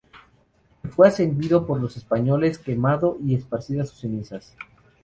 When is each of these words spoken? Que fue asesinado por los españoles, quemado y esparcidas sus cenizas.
Que 0.81 0.87
fue 0.89 1.07
asesinado 1.09 1.67
por 1.67 1.79
los 1.79 1.95
españoles, 1.95 2.57
quemado 2.57 3.19
y 3.23 3.35
esparcidas 3.35 3.89
sus 3.89 3.99
cenizas. 3.99 4.57